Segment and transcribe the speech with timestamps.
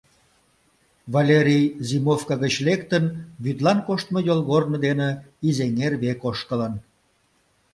[1.13, 3.05] Валерий, зимовка гыч лектын,
[3.43, 5.09] вӱдлан коштмо йолгорно дене
[5.47, 6.73] Изеҥер век ошкылын.